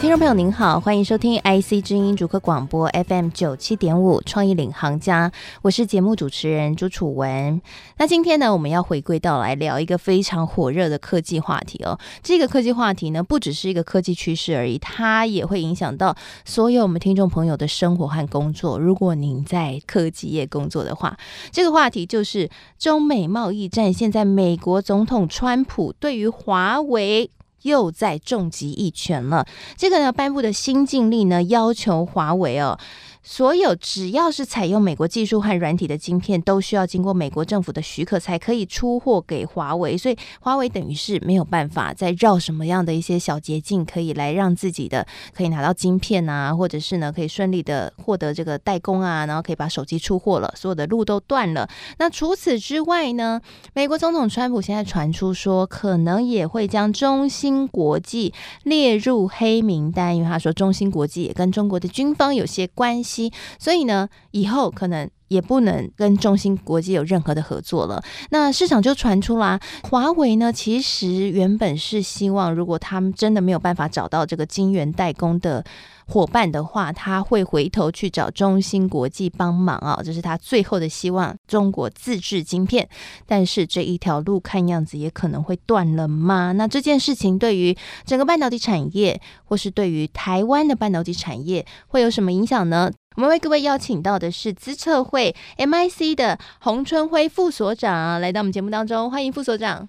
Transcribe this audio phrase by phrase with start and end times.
[0.00, 5.30] 听众朋友您好，欢迎收听 IC 之音主客广播 FM 九七点五创意领航家，
[5.60, 7.60] 我是节目主持人朱楚文。
[7.98, 12.00] 那今天呢，我们要回归到来聊一个非常火热的科技话题哦。
[12.22, 18.78] 这个科技话题呢，不只是一个科技趋势而已，它也会影响到所有我们听众朋友的生活和工作。
[18.78, 21.18] 如果您在科技业工作的话，
[21.52, 23.92] 这个话题就是中美贸易战。
[23.92, 27.30] 现在美国总统川普对于华为。
[27.62, 29.46] 又再重击一拳了。
[29.76, 32.78] 这个呢，颁布的新禁令呢，要求华为哦。
[33.22, 39.96] 所有只要是采用美国技术和软体的晶片，都需要经过美国政府的许可才可以出货给华为。
[39.96, 51.68] 所以华为等于是没有办法再绕什么样的一些小捷径，可以来让自己的可以拿到晶片啊，或者是呢可以顺利的获得这个代工啊，然后可以把手机出货了，所有的路都断了。
[51.98, 53.40] 那除此之外呢，
[53.74, 58.32] 美国总统川普现在传出说，可能也会将中芯国际
[58.64, 63.09] 列入黑名单，因为他说中芯国际也跟中国的军方有些关系。
[63.10, 68.02] 七所以呢，以后可能也不能跟中芯国际有任何的合作了。
[68.30, 75.64] 那市场就传出啦，华为呢，其实原本是希望，如果他们真的没有办法找到这个晶圆代工的
[76.08, 81.36] 伙伴的话，他会回头去找中芯国际帮忙啊，这是他最后的希望。
[81.46, 82.88] 中国自制晶片，
[83.24, 86.50] 但是这一条路看样子也可能会断了吗？
[86.52, 92.90] 那这件事情对于整个半导体产业，或是对于台湾的半导体产业，会有什么影响呢？
[93.16, 99.88] 我们为各位邀请到的是资策会 MIC 的洪春辉副所长来到我们节目当中，欢迎副所长。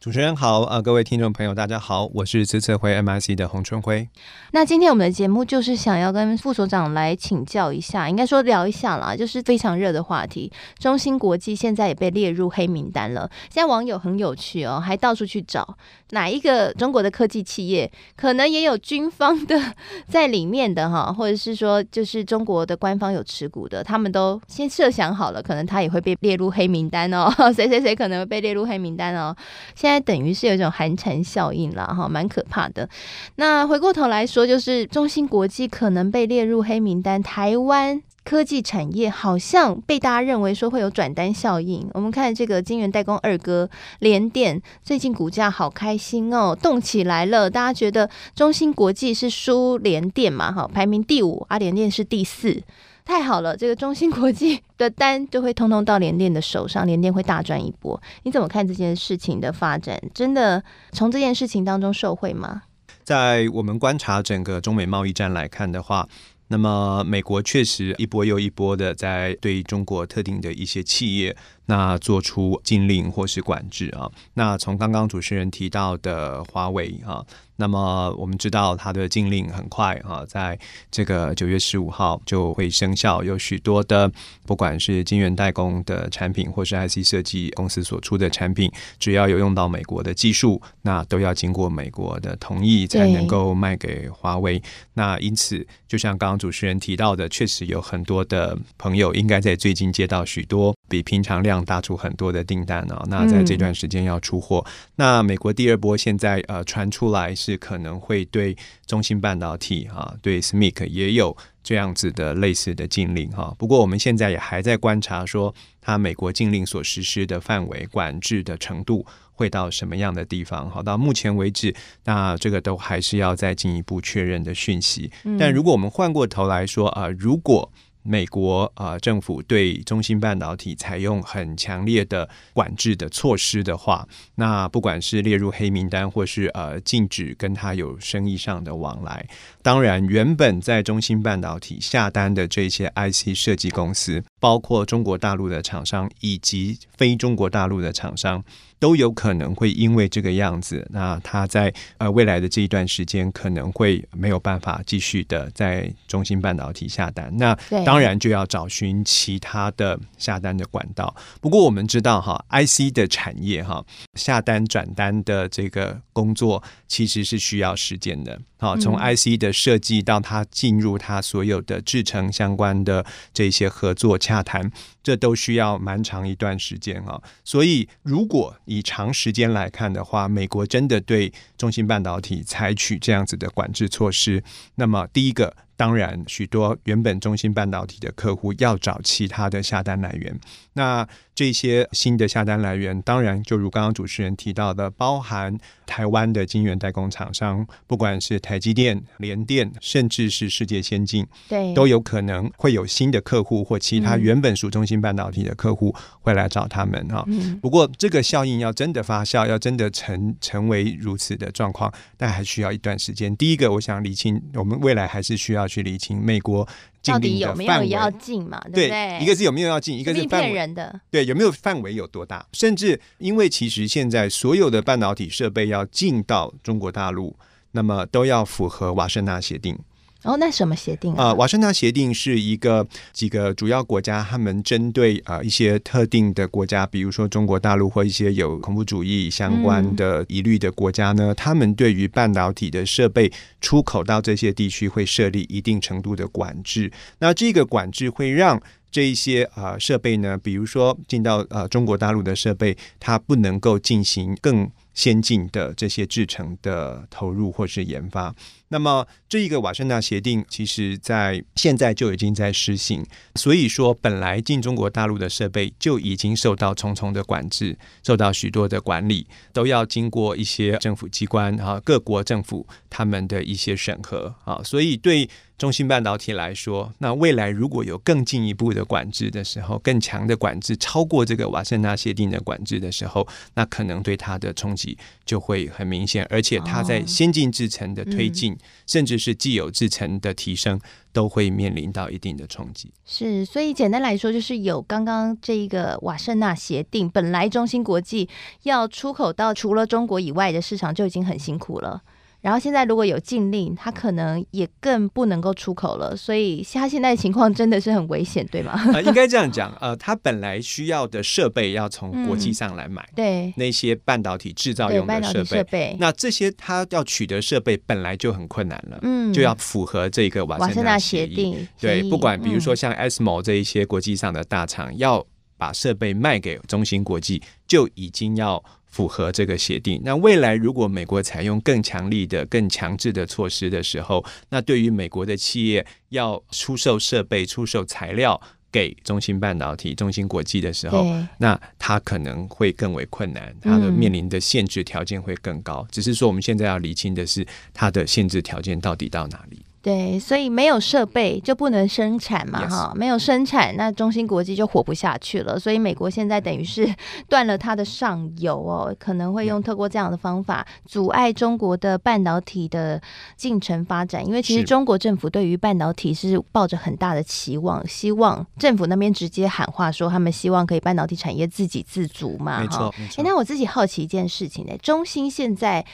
[0.00, 4.08] 主持人好，呃，各位听众朋友，大家好，我是资策会 MIC 的洪春辉。
[4.50, 10.52] 那今天我们的节目就是想要跟副所长来请教一下，应该说聊一下啦，就是非常热的话题。
[10.78, 15.76] 中芯国际现在也被列入黑名单了，现在网友很有趣哦，还到处去找
[16.10, 19.60] 哪一个中国的科技企业可能也有军方的
[20.08, 29.36] 在里面的哈，或者是说就是中国的官方有持股的，他们都先设想好了，可能他也会被列入黑名单哦，谁谁谁可能会被列入黑名单哦，
[29.74, 29.96] 现在。
[30.06, 32.88] 等于是有一种寒蝉效应了哈，蛮可怕的。
[33.34, 41.88] 那回过头来说，就是中芯国际可能被列入黑名单，台湾科技产业好像被大家认为说会有转单效应。
[41.94, 43.70] 我们看这个晶圆代工二哥
[44.00, 47.48] 联电，最近股价好开心哦，动起来了。
[47.48, 50.50] 大家觉得中芯国际是输联电嘛？
[50.50, 52.60] 哈，排名第五，阿，联电是第四。
[53.04, 58.02] 太好了，这个中芯国际的单就会通通到联电的手上，联电会大赚一波。
[58.24, 59.96] 你怎么看这件事情的发展？
[60.12, 60.60] 真的
[60.90, 62.62] 从这件事情当中受惠吗？
[63.04, 66.08] 在我们观察整个中美贸易战来看的话，
[66.48, 71.36] 那么美国确实一波又一波的在对中国特定的一些企业。
[71.68, 80.58] 那做出禁令或是管制啊，那从刚刚主持人提到的华为啊，那么我们知道它的禁令很快啊，在
[80.90, 84.10] 这个九月十五号就会生效，有许多的
[84.44, 94.62] 不管是晶圆代工的产品，或是 IC 设计公司所出的产品，只要有用到美国的技术，那都要经过美国的同意才能够卖给华为。
[94.94, 104.62] 那因此，就像刚刚主持人提到的，确实有很多的朋友应该在最近接到许多比平常量大出很多的订单哦，那在这段时间要出货。
[104.66, 113.54] 嗯、那美国第二波现在呃传出来是可能会对中芯半导体哈、啊，对 SMIC 也有这样子的类似的禁令哈、啊。
[113.56, 120.68] 不过我们现在也还在观察说，它美国禁令所实施的范围、管制的程度会到什么样的地方？
[120.68, 121.74] 好，到目前为止，
[122.04, 125.12] 那这个都还是要再进一步确认的讯息。
[125.24, 127.70] 嗯、但如果我们换过头来说啊，如果
[128.06, 134.06] 美国啊、政府对中芯半导体采用很强烈的管制的措施的话，
[134.36, 139.26] 那不管是列入黑名单，或是呃禁止跟他有生意上的往来，
[139.62, 148.44] 当然原本在中芯半导体下单的这些 IC 设计公司，包括中国大陆的厂商以及非中国大陆的厂商。
[148.78, 157.36] 都有可能会因为这个样子，那他在呃未来的这一段时间可能会没有办法继续的在中芯半导体下单。
[157.36, 161.16] 那当当然就要找寻其他的下单的管道。
[161.40, 163.82] 不过我们知道哈，IC 的产业哈，
[164.14, 168.38] 下单转单的这个工作其实是需要时间的。
[168.58, 174.70] 好，从 IC 的设计到它进入它所有的制程相关的这些合作洽谈，
[175.02, 177.20] 这都需要蛮长一段时间啊。
[177.44, 184.44] 所以，如果以长时间来看的话，美国真的对中芯半导体采取这样子的管制措施，
[184.76, 185.56] 那么第一个。
[185.76, 190.38] 当然，许多原本中芯半导体的客户要找其他的下单来源。
[190.72, 207.22] 那这些新的下单来源，当然就如刚刚主持人提到的，包含台湾的晶圆代工厂商，不管是台积电、联电，甚至是世界先进，对，都有可能会有新的客户或其他原本属中芯半导体的客户会来找他们哈。
[207.26, 207.58] 嗯。
[207.60, 213.34] 不过，这个效应要真的发酵，要真的成成为如此的状况，但还需要一段时间。
[213.36, 216.66] 第一个，我想理清，我们未来还是需要去厘清美国。
[217.02, 218.60] 到底有没有要进嘛？
[218.64, 218.88] 对不对？
[218.88, 221.00] 对，一个是有没有要进，一个是骗人的。
[221.08, 222.44] 对，有没有范围有多大？
[222.52, 227.36] 甚至因为其实现在所有的半导体设备要进到中国大陆，
[227.70, 229.78] 那么都要符合瓦森纳协定。
[230.26, 231.26] 哦，那什么协定啊？
[231.28, 246.90] 呃，瓦森纳协定是一个几个主要国家，他们针对啊、呃、一些特定的国家，比如说中国大陆或一些有恐怖主义相关的疑虑的国家呢，嗯、他们对于半导体的设备出口到这些地区会设立一定程度的管制。
[247.20, 258.34] 那这个管制会让这一些啊、呃、设备呢，比如说进到呃中国大陆的设备，它不能够进行更先进的这些制成的投入或是研发。
[258.68, 263.06] 那么，这一个瓦森纳协定，其实在现在就已经在实行。
[263.36, 274.60] 所以说，本来进中国大陆的设备就已经受到重重的管制，受到许多的管理，都要经过一些政府机关啊，各国政府他们的一些审核啊。
[274.64, 288.55] 所以，对中芯半导体来说，那未来如果有更进一步的管制的时候，更强的管制超过这个瓦森纳协定的管制的时候，那可能对它的冲击就会很明显，而且它在先进制程的推进。
[288.86, 290.80] 甚至是既有制程的提升，
[291.12, 292.92] 都会面临到一定的冲击。
[293.04, 298.28] 是，所以简单来说，就是有刚刚这一个瓦盛纳协定，本来中芯国际
[298.62, 302.02] 要出口到除了中国以外的市场就已经很辛苦了。
[302.40, 308.80] 然后现在如果有禁令，它可能也更不能够出口了，所以它现在的情况真的是很危险，对吗？
[308.94, 313.54] 呃，应该这样讲，呃，它本来需要的设备要从国际上来买，嗯、对。
[313.56, 325.26] 那些半导体制造用的设备，设备，那这些它要取得设备本来就很困难了，嗯，就要符合这个瓦森纳协议，协议对，不管比如说像 ASML 这一些国际上的大厂，嗯、要
[325.58, 328.62] 把设备卖给中芯国际，就已经要。
[328.96, 330.00] 符合这个协定。
[330.02, 338.40] 那未来如果美国采用更强力的、更强制的措施的时候，那对于美国的企业要出售设备、出售材料
[338.72, 341.04] 给中芯半导体、中芯国际的时候，
[341.36, 345.84] 那它可能会更为困难，它的面临的限制条件会更高。
[345.86, 345.88] 嗯。
[345.92, 349.60] 只是说，我们现在要厘清的是，它的限制条件到底到哪里？
[349.86, 355.56] 对，所以没有设备就不能生产嘛，哈没有生产，那中芯国际就活不下去了。
[355.60, 356.92] 所以美国现在等于是
[357.30, 363.00] 断了它的上游哦，可能会用透过这样的方法阻碍中国的半导体的
[363.36, 364.26] 进程发展。
[364.26, 372.90] 因为其实中国政府对于半导体是抱着很大的期望，希望政府那边直接喊话说，他们希望可以半导体产业自给自足嘛，哈。
[373.18, 375.86] 哎，那我自己好奇一件事情呢，中芯现在。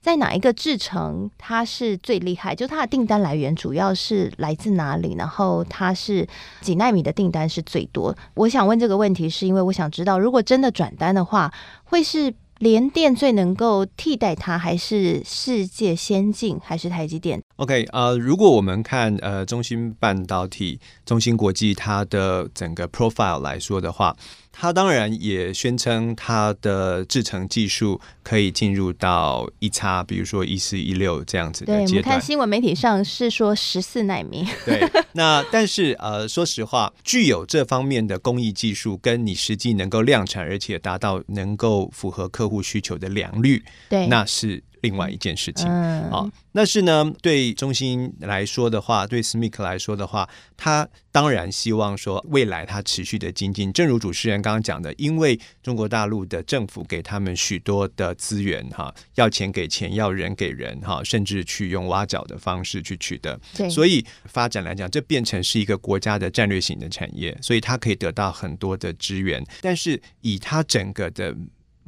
[0.00, 2.54] 在哪一个制程它是最厉害？
[2.54, 5.14] 就它的订单来源主要是来自哪里？
[5.18, 6.26] 然后它是
[6.60, 8.16] 几纳米的订单是最多？
[8.34, 11.52] 我想问这个问题，是因为我想知道，如果真的转单的话，
[11.84, 24.16] 会是联电最能够替代它，还是世界先进，还是台积电？OK，呃，如果我们看呃中芯半导体、中芯国际它的整个 profile 来说的话。
[24.60, 31.86] 它当然也宣称它的制程技术可以进入到一叉，比如说一四一六这样子的阶段。
[31.86, 34.44] 对，我们看新闻媒体上是说十四纳米。
[34.64, 34.82] 对，
[35.12, 44.64] 那但是呃，说实话，具有这方面的工艺技术，跟你实际能够量产，而且达到能够符合客户需求的良率，对，那是。
[44.82, 53.72] 另外一件事情，嗯，好，那是呢，对中心来说的话，对 SMIC 来说的话，他当然希望说未来他持续的精进。
[53.72, 71.34] 正如主持人刚刚讲的，因为中国大陆的政府给他们许多的资源，哈，要钱给钱，要人给人，哈，甚至去用挖角的方式去取得，对，所以发展来讲，这变成是一个国家的战略型的产业，所以它可以得到很多的资源，但是以它整个的。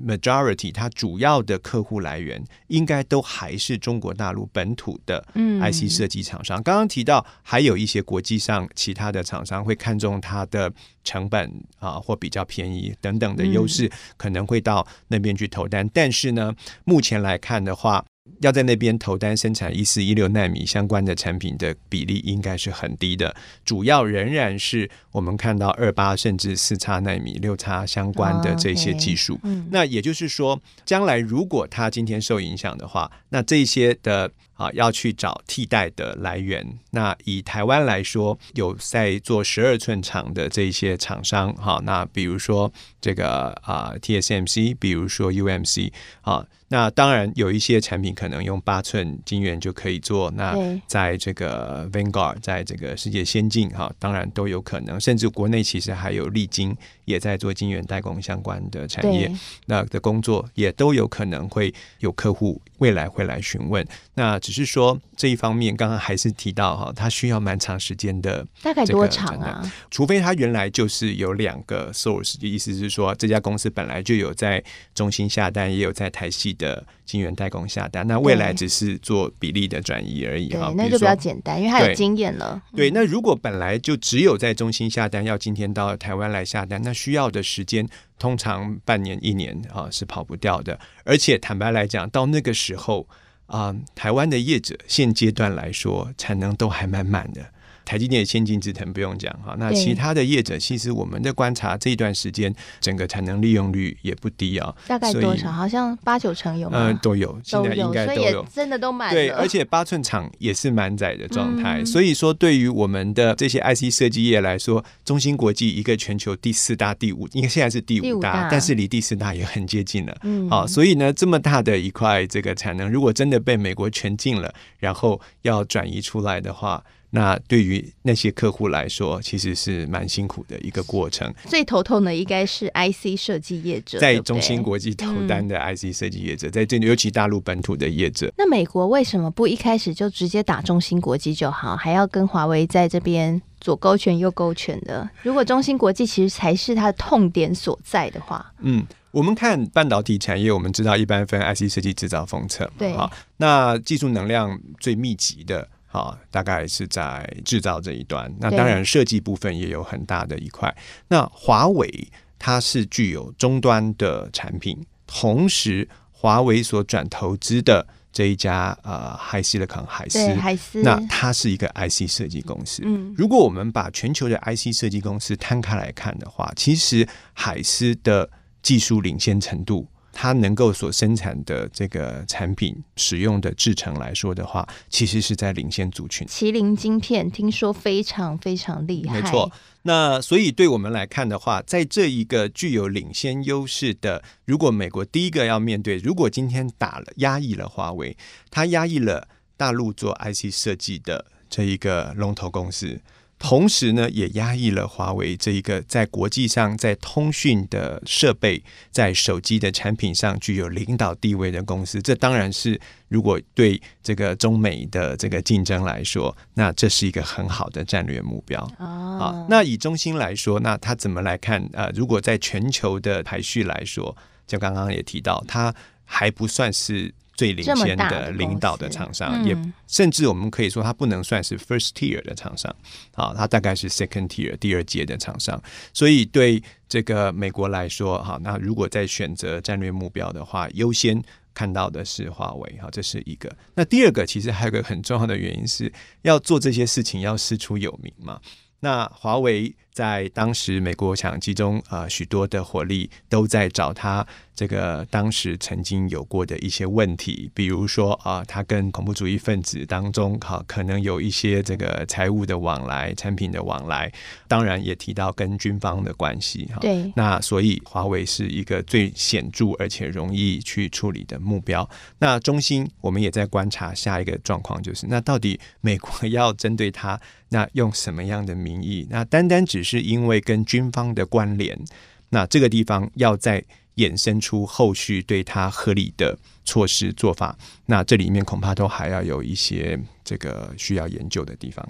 [0.06, 6.62] Majority 它主要的客户来源应该都还是中国大陆本土的 IC 设计厂商。
[6.62, 10.72] 刚刚提到还有一些国际上其他的厂商会看中它的
[11.04, 15.88] 成本啊或比较便宜等等的优势，可能会到那边去投单。
[15.92, 16.54] 但是呢，
[16.84, 18.04] 目前来看的话，
[18.40, 23.34] 要在那边投单生产一四一六纳米相关的产品的比例应该是很低的，
[23.64, 29.38] 主要仍然是我们看到二八甚至四叉纳米、六叉相关的这些技术。
[29.70, 36.78] 那也就是说，将来如果它今天受影响的话，那这些的啊要去找替代的来源。
[36.90, 46.46] 那以台湾来说，有在做十二寸厂的这些厂商哈，那比如说这个啊 TSMC，比如说 UMC 啊。
[46.72, 50.30] 那当然有一些产品可能用八寸晶圆就可以做。
[50.36, 50.54] 那
[50.86, 55.00] 在这个 Vanguard，在这个世界先进哈，当然都有可能。
[55.00, 56.76] 甚至国内其实还有力晶
[57.10, 59.30] 也在做晶圆代工相关的产业，
[59.66, 63.86] 那的工作也都有可能会有客户未来会来询问。
[64.14, 69.60] 那只是说这一方面，刚刚还是提到哈，它需要蛮长时间的，大概多长啊？
[69.90, 74.62] 除非它原来就是有两个 source，意思是说这家公司本来就有在
[74.94, 82.62] 中心下单，也有在台系的晶圆代工下单，那未来只是做比例的转移而已哈，那就比较简单，因为它有经验了。
[82.74, 87.88] 对，那如果本来就只有在中心下单，要今天到台湾来下单，那需要的时间
[88.18, 90.78] 通常半年一年啊是跑不掉的。
[91.04, 93.08] 而且坦白来讲，到那个时候
[93.46, 97.52] 啊，台湾的业者现阶段来说产能都还蛮满的。
[97.90, 105.50] 台积电先进制程不用讲哈，那其他的业者其实我们在观察这一段时间整个产能利用率也不低啊，大概多少？
[105.50, 106.78] 好像八九成有吗？
[106.82, 109.12] 嗯，都有，现在应该都有，真的都满。
[109.12, 120.16] 对，而且八寸厂也是满载的状态，所以说对于我们的这些 IC 设计业来说，中芯国际一个全球第四大、第五，应该现在是第五大，但是离第四大也很接近了。
[120.22, 126.84] 嗯，好，所以呢，这么大的一块这个产能，如果真的被美国全禁了，然后要转移出来的话。
[127.12, 131.32] 那对于那些客户来说，其实是蛮辛苦的一个过程。
[131.46, 138.32] 最头痛的应该是 IC 设计业者，在中芯国际投单的 IC 设计业者，嗯、在这里尤其大陆本土的业者。
[138.38, 145.10] 那美国为什么不一开始就直接打中芯国际就好，还要跟华为在这边左勾拳右勾拳的？
[145.22, 155.68] 如果中芯国际其实才是它的痛点所在的话，嗯，我们看半导体产业，我们知道一般分 IC 设计、制造、封测，对，啊，那技术能量最密集的。
[155.92, 158.32] 好，大概是在制造这一端。
[158.38, 160.72] 那当然，设计部分也有很大的一块。
[161.08, 172.82] 那华为它是具有终端的产品，同时华为所转投资的这一家呃，HiSilicon 海思，海思，那它是一个 IC 设计公司。
[172.84, 178.30] 嗯，如果我们把全球的 IC 设计公司摊开来看的话，其实海思的
[178.62, 179.88] 技术领先程度。
[180.12, 186.26] 它能够所生产的这个产品使用的制程来说的话，其实是在领先族群。
[186.26, 189.50] 麒麟晶片听说非常非常厉害，没错。
[189.82, 198.16] 那所以对我们来看的话，在这一个具有领先优势的，如果美国第一个要面对，如果今天打了压抑了华为，
[198.50, 199.26] 它压抑了
[199.56, 203.00] 大陆做 IC 设计的这一个龙头公司。
[203.40, 212.02] 同时呢，也压抑了华为这一个在国际上在通讯的设备、在手机的产品上具有领导地位的公司。
[212.02, 212.78] 这当然是
[213.08, 218.60] 如果对这个中美的这个竞争来说，那这是一个很好的战略目标。
[218.78, 221.66] 哦、啊，那以中兴来说，那他怎么来看？
[221.72, 224.14] 呃，如果在全球的排序来说，
[224.46, 227.14] 就刚刚也提到，它还不算是。
[227.40, 229.56] 最领先的领导的厂商，也
[229.86, 232.70] 甚至我们可以说，它不能算是 first tier 的厂商，
[233.14, 235.58] 啊，它大概是 second tier 第二阶的厂商。
[235.94, 241.22] 所以对这个美国来说，哈，那如果在选择战略目标的话，优先
[241.54, 243.50] 看到的是华为，哈，这是一个。
[243.74, 248.38] 那第二个，其实还有一个很重要的原因是要做这些事情要师出有名嘛。
[248.82, 254.26] 那华为在当时，美国想集中啊、呃、许多的火力，都在找他
[254.60, 264.12] 这个当时曾经有过的一些问题，比如说啊，他跟恐怖主义分子当中，哈，可能有一些这个财务的往来、产品的往来，
[264.46, 266.78] 当然也提到跟军方的关系，哈。
[266.82, 267.10] 对。
[267.16, 271.88] 那所以华为是一个最显著而且容易去处理的目标。
[272.18, 279.06] 那中兴，我们也在观察下一个状况，就是那到底美国要针对他，那用什么样的名义？
[279.08, 281.82] 那单单只是因为跟军方的关联，
[282.28, 283.64] 那这个地方要再
[283.96, 287.56] 衍生出后续对他合理的措施做法，
[287.86, 291.86] 那这里面恐怕都还要有一些这个需要研究的地方。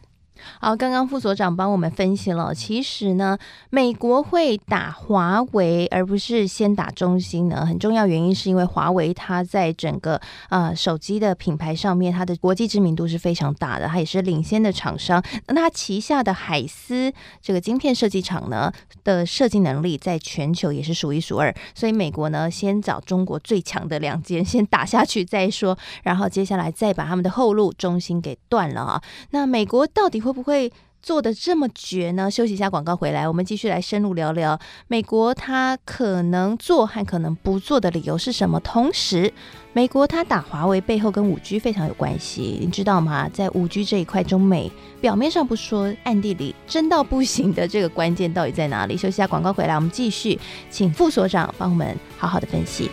[0.60, 3.38] 好，刚刚副所长帮我们分析了，其实呢，
[3.70, 15.22] 美国会打华为，而不是先打中兴呢，很重要原因是因为华为它在整个呃手机的品牌上面，它的国际知名度是非常大的，它也是领先的厂商。
[15.46, 18.72] 那它旗下的海思这个晶片设计厂呢
[19.04, 29.02] 的设计能力在全球也是数一数二，所以美国呢先找中国最强的两间先打下去再说，然后接下来再把他们的后路中兴给断了啊。
[29.30, 30.72] 那美国到底会会不会？
[31.02, 32.30] 做得这么绝呢？
[32.30, 38.60] 休息一下，广告回来，我们继续来深入聊聊美国他可能做和可能不做的理由是什么。
[38.60, 39.32] 同时，
[39.72, 43.26] 美国他打华为背后跟五 G 非常有关系，你知道吗？
[43.30, 44.70] 在五 G 这一块，中美
[45.00, 48.94] 表面上不说，暗地里真到不行的这个关键到底在哪里？
[48.94, 52.90] 休息一下，广告回来，我们继续请副所长帮我们好好的分析。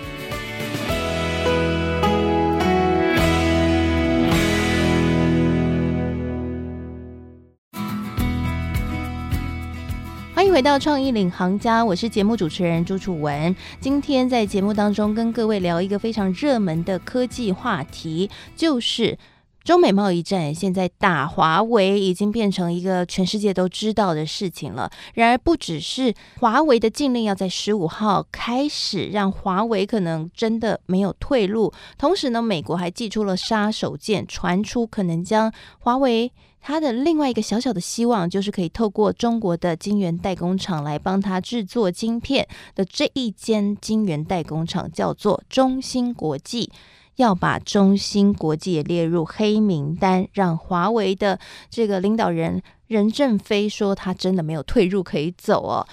[10.57, 13.55] 回到创意领航家，我是节目主持人朱楚文。
[13.79, 19.15] 今天在节目当中跟各位聊一个非常热门的科技话题，就是
[19.63, 20.55] 中美贸易战。
[20.55, 24.89] 现在打华为已经变成一个全世界都知道的事情了。
[25.13, 31.71] 然而，不只是华为的禁令要在十五号开始，让华为可能真的没有退路。
[31.99, 36.31] 同时呢，美国还寄出了杀手锏，传出可能将华为。
[36.61, 46.69] 他的另外一个小小的希望，就是可以透过中国的晶圆代工厂来帮他制作晶片的这一间晶圆代工厂，叫做中芯国际，
[47.15, 55.87] 要把中芯国际也列入黑名单，让华为的这个领导人任正非说他真的没有退路可以走哦。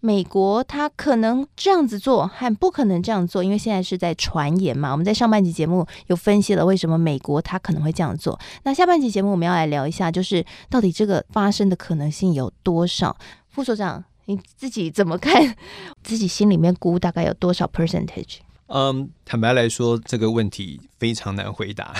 [0.00, 4.90] 美国他可能这样子做，和不可能这样做，因为现在是在传言嘛。
[4.90, 8.38] 我们在上半集节目有分析了为什么美国他可能会这样做。
[8.62, 13.14] 那下半集节目我们要来聊一下，就是到底这个发生的可能性有多少？
[13.48, 15.54] 副所长，你自己怎么看？
[16.02, 18.38] 自己心里面估大概有多少 percentage？
[18.68, 21.92] 嗯，坦白来说，这个问题非常难回答。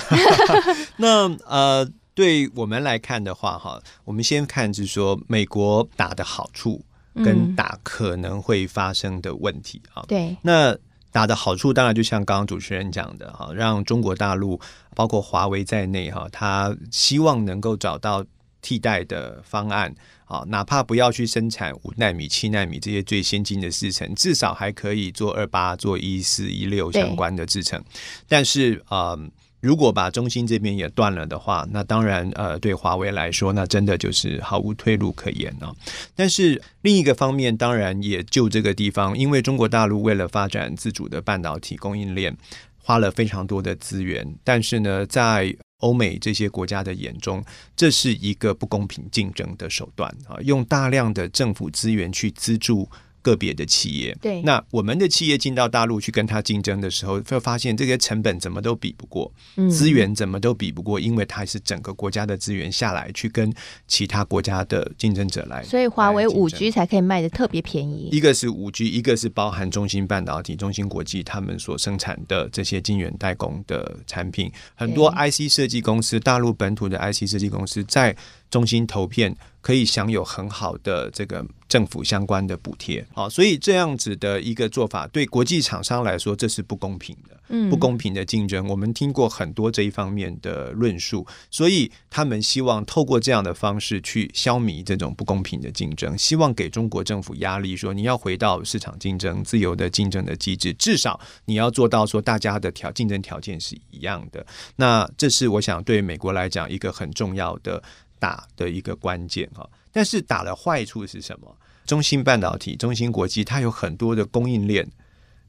[0.97, 6.81] 那呃，对我们来看的话，哈，我们先看就是说美国打的好处。
[7.15, 10.77] 跟打可能会发生的问题啊，对，那
[11.11, 14.59] 打的好处当然就像刚刚主持人讲的哈，让中国大陆
[14.95, 18.25] 包括华为在内哈，他希望能够找到
[18.61, 19.93] 替代的方案
[20.25, 27.83] 啊，哪怕不要去生产五纳米、七纳米这些最先进的制程，至少还可以做二八、做一四、一六相关的制程，
[28.27, 29.11] 但是啊。
[29.11, 29.19] 呃
[29.61, 35.73] 如果把中芯这边也断了的话，那当然，呃，对华为来说，那真的就是毫无退路可言了。
[36.15, 42.35] 但是另一个方面，当然也就这个地方，因为中国大陆为了发展自主的半导体供应链，
[42.77, 44.27] 花了非常多的资源。
[44.43, 47.43] 但是呢，在欧美这些国家的眼中，
[47.75, 52.89] 这是一个不公平竞争的手段啊，用大量的政府资源去资助。
[53.21, 63.53] 个别的企业，对，那我们的企业进到大陆去跟他竞争的时候，会发现这些成本怎么都比不过，嗯，资源怎么都比不过，因为它是整个国家的资源下来去跟
[63.87, 68.09] 其他国家的竞争者来，所以华为五 G 才可以卖的特别便宜。
[68.11, 78.15] 一个是五 G，一个是包含中芯半导体、中芯国际他们所生产的这些晶圆代工的产品，很多 IC 设计公司，大陆本土的 IC 设计公司在。
[78.51, 88.67] 中芯投片可以享有很好的这个政府相关的补贴，好，所以这样子的一个做法对国际厂商来说，这是不公平的，嗯，不公平的竞争。
[88.67, 104.45] 我们听过很多这一方面的论述，所以他们希望透过这样的方式去消弭这种不公平的竞争，希望给中国政府压力，说你要回到市场竞争、自由的竞争的机制，至少你要做到说大家的条竞争条件是一样的。
[104.75, 107.81] 那这是我想对美国来讲一个很重要的。
[108.21, 111.55] 打的一个关键哈，但是打的坏处是什么？
[111.85, 114.87] 中芯半导体、中芯国际，它有很多的供应链，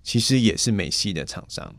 [0.02, 1.74] 其实也是美系的厂商，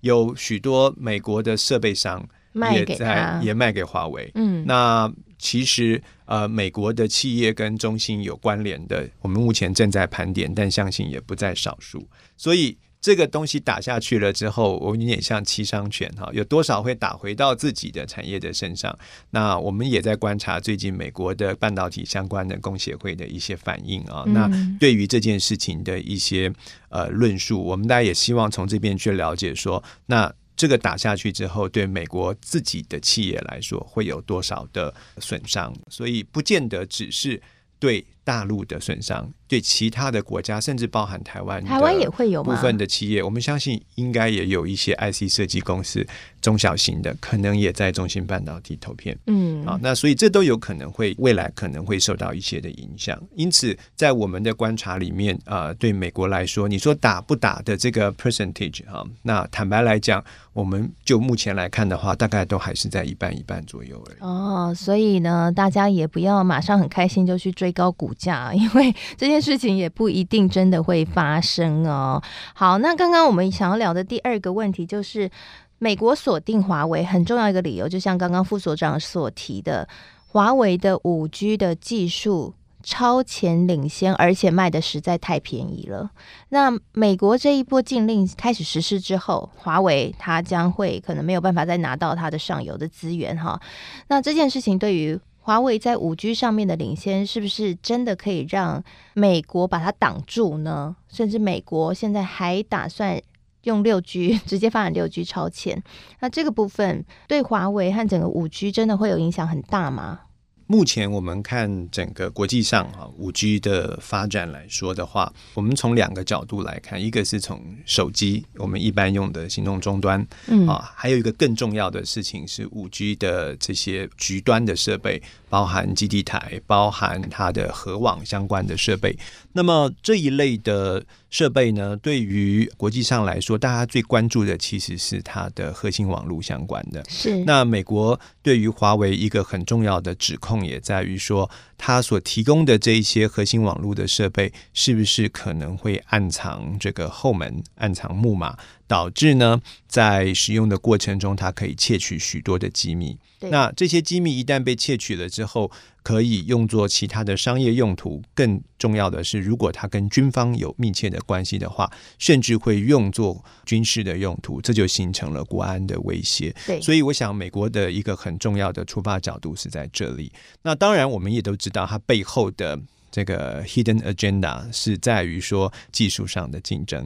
[0.00, 2.26] 有许多美国的设备商
[2.72, 4.30] 也在也卖给华为。
[4.34, 12.78] 嗯，那其实呃，美国的企业跟中芯有关联的，我们目前正在盘点，但相信也不在少数，所以。
[13.00, 18.98] 这个东西打下去了之后，我们有点像七伤拳哈，有多少会打回到自己的产业的身上？
[19.30, 24.24] 那我们也在观察最近美国的半导体相关的工协会的一些反应啊。
[24.26, 26.52] 那对于这件事情的一些
[26.88, 35.72] 呃论述，我们大家也希望从这边去了解说，那这个打下去之后，对美国自己的企业来说会有多少的损伤？
[35.90, 37.40] 所以不见得只是
[37.78, 38.04] 对。
[38.26, 46.04] 大陆的损伤，对其他的国家，甚至包含台湾，台湾也会有部分的企业，我们相信应该也有一些 IC 设计公司，
[46.42, 49.16] 中小型的可能也在中芯半导体投片。
[49.26, 53.16] 嗯，啊，那所以这都有可能会未来可能会受到一些的影响。
[53.36, 64.16] 因此，在我们的观察里面，啊、呃，对美国来说，你说打不打的这个 percentage 哈，那坦白来讲，我们就目前来看的话，大概都还是在一半一半左右而已。
[64.18, 72.22] 哦，所以呢，大家也不要马上很开心就去追高股价， 因为这件事情也不一定真的会发生哦。
[72.54, 75.30] 好，那刚刚我们想要聊的第二个问题就是，
[75.78, 79.88] 美国锁定华为很重要一个理由，就像刚刚副所长所提的，
[80.28, 82.54] 华为的五 G 的技术。
[82.88, 86.08] 超前领先，而且卖的实在太便宜了。
[86.50, 93.60] 那美国这一波禁令开始实施之后，华为它将会可能没有办法再拿到它的上游的资源哈。
[94.06, 98.82] 那这件事情对于华为在五 G 上面的领先，是不是真的可以让
[99.14, 100.96] 美国把它挡住呢？
[101.06, 103.22] 甚至美国现在还打算
[103.62, 105.80] 用六 G 直接发展六 G 超前，
[106.18, 110.22] 那这个部分对华为和整个五 G 真的会有影响很大吗？
[110.68, 129.16] 目前我们看整个国际上啊，五 G 的发展来说的话，我们从两个角度来看，一个是从手机我们一般用的行动终端，嗯啊，还有一个更重要的事情是五 G 的这些局端的设备，包含基地台，包含它的核网相关的设备。
[129.52, 137.04] 那么这一类的设备呢，对于国际上来说，大家最关注的其实是它的核心网络相关的。
[137.08, 137.44] 是。
[137.44, 153.18] 那美国对于华为一个很重要的指控，也在于说，它所提供的这一些核心网络的设备，是不是可能会暗藏这个后门、暗藏木马，导致呢，在使用的过程中，它可以窃取许多的机密。
[153.40, 155.70] 那这些机密一旦被窃取了之后，
[156.06, 158.22] 可以用作其他的商业用途。
[158.32, 166.54] 更重要的是，如果它跟军方有密切的关系的话，甚至会用作军事的用途，这就形成了国安的威胁。
[166.64, 170.30] 对，所以我想，美国的一个很重要的出发角度是在这里。
[170.62, 172.78] 那当然，我们也都知道，它背后的
[173.10, 177.04] 这个 hidden agenda 是在于说技术上的竞争。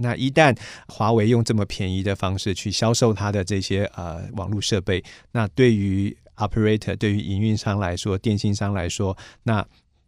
[0.00, 0.54] 那一旦
[0.88, 5.02] 华为用这么便宜的方式去销售它的这些呃网络设备，
[5.32, 9.66] 那对于 operator 对于营运商来说，电信商来说，那。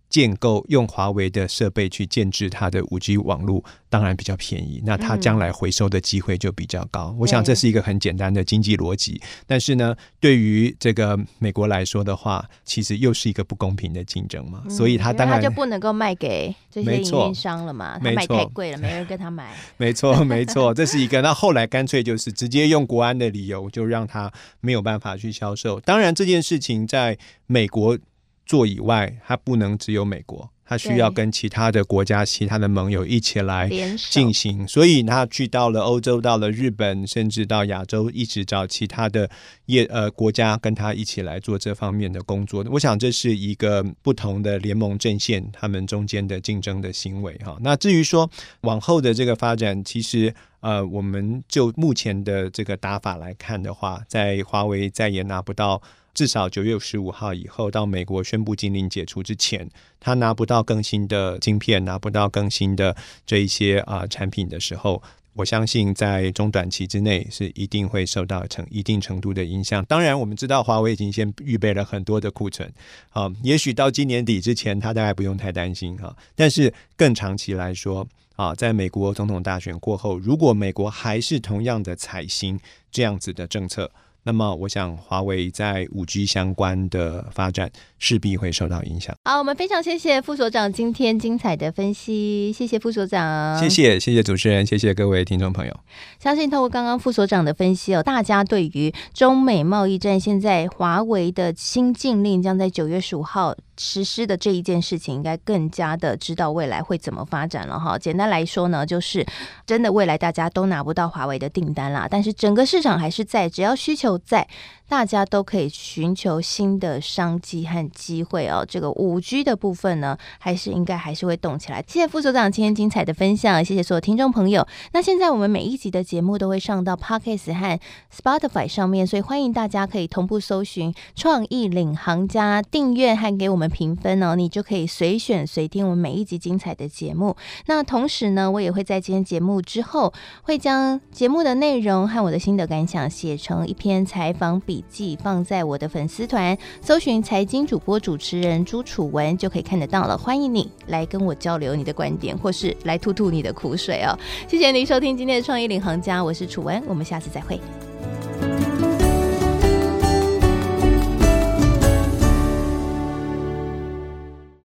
[0.08, 7.08] 建构用华为的设备去建制它的五 G 网络，当然比较便宜，那它将来回收的机会就比较高。
[7.14, 9.20] 嗯、我想这是一个很简单的经济逻辑。
[9.46, 14.62] 但是呢，对于这个美国来说的话，其实又是一个不公平的竞争嘛。
[14.64, 19.54] 嗯、所以它当然它就不能够卖给这些运营运商了嘛，它卖太贵了，没人跟他买。
[19.76, 21.20] 没错，没错，这是一个。
[21.20, 25.80] 那后来干脆就是直接用国安的理由，就让他没有办法去销售。
[25.80, 27.98] 当然这件事情在美国。
[28.46, 33.68] 做以外，它不能只有美国，它需要跟其他的国家、其他的盟友一起来
[34.10, 34.66] 进行。
[34.66, 39.28] 所以，他去到了欧洲，到了日本，甚至到亚洲，一直找其他的
[39.66, 42.64] 业呃国家跟他一起来做这方面的工作。
[42.70, 47.56] 我想这是一个不同的联盟阵线，他们中间的竞争的行为哈。
[47.60, 48.30] 那至于说
[48.60, 55.82] 往后的这个发展，其实呃，我们就目前的这个打法来看的话，在华为再也拿不到。
[56.16, 59.68] 至少九月十五号以后，到美国宣布禁令解除之前，
[60.00, 65.02] 他拿不到更新的晶片，拿不到更新的这一些啊、产品的时候，
[65.34, 69.84] 我相信在中短期之内是一定会受到成一定程度的影响。
[69.84, 72.72] 当然，我们知道华为已经先预备了很多的库存，
[73.10, 76.16] 啊，也许到今年底之前，他大概不用太担心哈。
[76.34, 82.58] 但是更长期来说，啊，在美国总统大选过后，如果美国还是同样的采行
[82.90, 83.90] 这样子的政策，
[84.26, 89.14] 那么，我想华为在五 G 相关的发展势必会受到影响。
[89.24, 93.56] 好，我们非常谢谢副所长今天精彩的分析，谢谢副所长。
[93.56, 95.80] 谢谢，谢谢主持人，谢谢各位听众朋友。
[96.18, 107.96] 相信透过刚刚副所长的分析哦，大家对于中美贸易战，现在华为的新禁令将在九月十五号实施的这一件事情，应该更加的知道未来会怎么发展了哈。
[107.98, 109.24] 简单来说呢，就是
[109.64, 114.16] 真的未来大家都拿不到华为的订单啦，但是整个市场还是在，只要需求。
[114.26, 114.48] 在
[114.88, 118.64] 大家都可以寻求新的商机和机会哦。
[118.66, 121.84] 这个五 G 的部分呢，还是应该还是会动起来。
[121.86, 124.66] 谢谢副所长今天精彩的分享，谢谢所有听众朋友。
[124.92, 127.80] 那现在我们每一集的节目都会上到 Podcast 和
[128.16, 137.36] Spotify 上面，所以欢迎大家可以同步搜寻“创意领航家”，订阅和给我们评分哦，你就可以随选随听我们每一集精彩的节目。
[137.66, 150.16] 那同时呢，我也会在今天节目之后，会将节目的内容和我的心得感想写成一篇采访笔记，放在我的粉丝团，搜寻财经主播主持人朱楚文就可以看得到了。
[150.16, 154.18] 欢迎你来跟我交流你的观点，或是来吐吐你的苦水哦。
[154.48, 157.60] 谢谢您收听今天的创意领航家，我是楚文，我们下次再会。